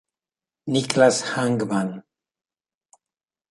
[0.71, 1.89] Niklas Hagman